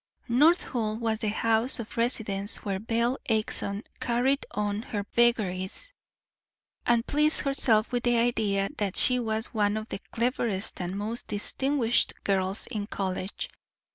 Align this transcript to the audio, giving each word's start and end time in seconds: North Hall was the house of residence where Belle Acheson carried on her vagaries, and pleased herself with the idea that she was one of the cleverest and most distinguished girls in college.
North 0.29 0.63
Hall 0.63 0.97
was 0.97 1.19
the 1.19 1.29
house 1.29 1.77
of 1.77 1.95
residence 1.95 2.65
where 2.65 2.79
Belle 2.79 3.19
Acheson 3.29 3.83
carried 3.99 4.47
on 4.49 4.81
her 4.81 5.05
vagaries, 5.11 5.93
and 6.87 7.05
pleased 7.05 7.41
herself 7.41 7.91
with 7.91 8.01
the 8.01 8.17
idea 8.17 8.69
that 8.79 8.95
she 8.97 9.19
was 9.19 9.53
one 9.53 9.77
of 9.77 9.89
the 9.89 9.99
cleverest 10.09 10.81
and 10.81 10.97
most 10.97 11.27
distinguished 11.27 12.13
girls 12.23 12.65
in 12.71 12.87
college. 12.87 13.47